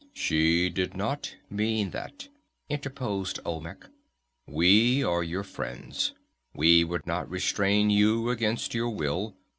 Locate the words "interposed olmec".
2.71-3.85